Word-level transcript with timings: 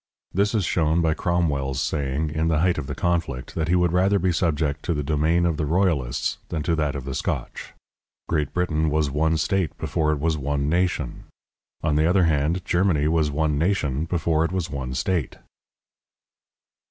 This 0.33 0.55
is 0.55 0.65
shown 0.65 1.03
by 1.03 1.13
Cromwell's 1.13 1.79
saying, 1.79 2.31
in 2.31 2.47
the 2.47 2.57
height 2.61 2.79
of 2.79 2.87
the 2.87 2.95
conflict, 2.95 3.53
that 3.53 3.67
he 3.67 3.75
would 3.75 3.93
rather 3.93 4.17
be 4.17 4.31
subject 4.31 4.81
to 4.85 4.95
the 4.95 5.03
domain 5.03 5.45
of 5.45 5.57
the 5.57 5.65
royalists 5.67 6.39
than 6.49 6.63
to 6.63 6.75
that 6.75 6.95
of 6.95 7.05
the 7.05 7.13
Scotch. 7.13 7.73
Great 8.27 8.51
Britain 8.51 8.89
was 8.89 9.11
one 9.11 9.37
state 9.37 9.77
before 9.77 10.11
it 10.11 10.19
was 10.19 10.39
one 10.39 10.67
nation; 10.67 11.25
on 11.83 11.97
the 11.97 12.07
other 12.07 12.23
hand, 12.23 12.65
Germany 12.65 13.07
was 13.07 13.29
one 13.29 13.59
nation 13.59 14.05
before 14.05 14.43
it 14.43 14.51
was 14.51 14.71
one 14.71 14.95
state. 14.95 15.35